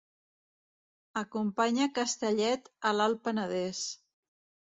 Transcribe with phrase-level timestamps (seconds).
[1.21, 3.85] Acompanya Castellet a l'Alt Penedès.